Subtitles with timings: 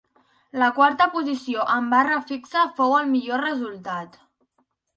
[0.61, 4.21] La quarta posició en barra fixa fou el millor resultat.